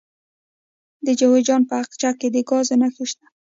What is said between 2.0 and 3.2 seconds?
کې د ګازو نښې